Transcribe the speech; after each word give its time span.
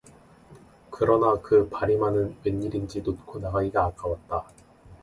그러나 0.89 1.39
그 1.43 1.69
바리만은 1.69 2.37
웬일인지 2.43 3.01
놓고 3.03 3.37
나가기가 3.37 3.85
아까웠다. 3.85 4.45